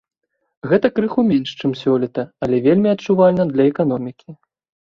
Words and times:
Гэта 0.71 0.87
крыху 0.99 1.25
менш, 1.31 1.49
чым 1.61 1.71
сёлета, 1.81 2.23
але 2.47 2.63
вельмі 2.69 2.89
адчувальна 2.95 3.43
для 3.53 3.69
эканомікі. 3.75 4.29